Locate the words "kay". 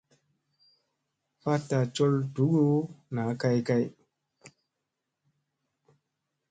3.41-3.57, 3.67-3.83